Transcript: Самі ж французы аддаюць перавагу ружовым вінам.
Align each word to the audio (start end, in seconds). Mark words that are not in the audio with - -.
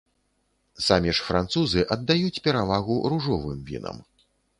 Самі 0.85 1.11
ж 1.19 1.25
французы 1.27 1.83
аддаюць 1.95 2.41
перавагу 2.47 2.97
ружовым 3.13 3.61
вінам. 3.69 4.01